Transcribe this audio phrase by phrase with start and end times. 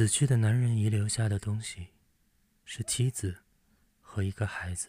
[0.00, 1.88] 死去的男人遗留下的东西，
[2.64, 3.42] 是妻子
[4.00, 4.88] 和一个孩子。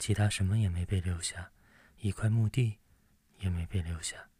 [0.00, 1.52] 其他什么也没被留下，
[1.98, 2.78] 一块墓地
[3.38, 4.30] 也没被留下。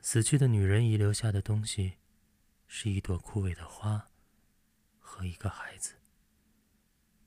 [0.00, 1.94] 死去的女人遗留下的东西，
[2.68, 4.08] 是一朵枯萎的花
[5.00, 5.96] 和一个孩子。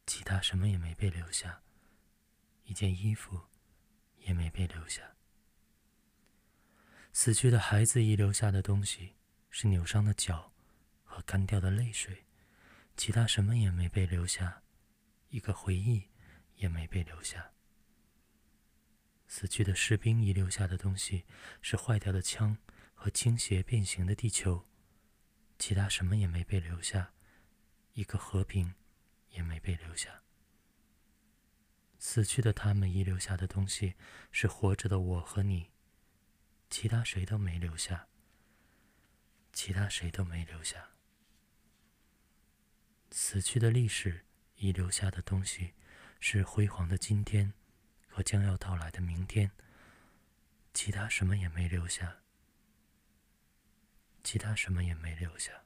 [0.07, 1.61] 其他什么也没被留下，
[2.63, 3.37] 一件衣服
[4.19, 5.17] 也没被留下。
[7.11, 9.15] 死去的孩子遗留下的东西。
[9.55, 10.51] 是扭伤的脚
[11.03, 12.25] 和干掉的泪水，
[12.97, 14.63] 其他什么也没被留下，
[15.29, 16.09] 一个回忆
[16.55, 17.51] 也没被留下。
[19.27, 21.25] 死去的士兵遗留下的东西
[21.61, 22.57] 是坏掉的枪
[22.95, 24.67] 和倾斜变形的地球，
[25.59, 27.13] 其他什么也没被留下，
[27.93, 28.73] 一个和平
[29.29, 30.23] 也没被留下。
[31.99, 33.93] 死去的他们遗留下的东西
[34.31, 35.69] 是活着的我和你，
[36.71, 38.07] 其他谁都没留下。
[39.53, 40.89] 其他谁都没留下。
[43.11, 45.73] 死去的历史遗留下的东西，
[46.19, 47.53] 是辉煌的今天
[48.09, 49.51] 和将要到来的明天。
[50.73, 52.17] 其他什么也没留下。
[54.23, 55.63] 其他什么也没留下。